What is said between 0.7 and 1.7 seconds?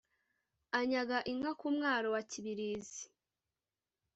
anyaga inka ku